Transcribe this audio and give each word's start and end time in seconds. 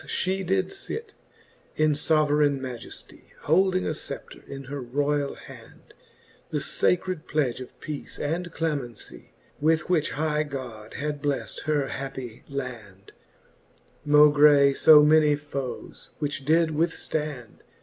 Thus 0.01 0.09
fhe 0.09 0.43
did 0.43 0.73
lit 0.89 1.13
in 1.75 1.93
foverayne 1.93 2.59
Majeftie, 2.59 3.35
Holding 3.41 3.85
a 3.85 3.91
fcepter 3.91 4.43
in 4.47 4.63
her 4.63 4.81
royall 4.81 5.35
hand, 5.35 5.93
The 6.49 6.57
facred 6.57 7.27
pledge 7.27 7.61
of 7.61 7.79
peace 7.79 8.17
and 8.17 8.51
clemencie. 8.51 9.29
With 9.59 9.91
which 9.91 10.13
high 10.13 10.41
God 10.41 10.95
had 10.95 11.21
bleft 11.21 11.65
her 11.65 11.89
happie 11.89 12.41
land, 12.49 13.11
Maugie 14.03 14.73
fo 14.73 15.03
many 15.03 15.35
foes, 15.35 16.09
which 16.17 16.45
did 16.45 16.69
withftand. 16.69 17.59